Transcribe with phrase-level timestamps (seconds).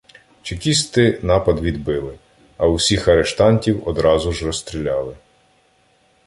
[0.41, 2.19] Чекісти напад відбили,
[2.57, 5.15] а усіх арештантів одразу ж розстріляли.